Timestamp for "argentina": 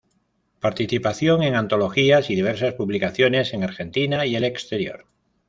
3.63-4.25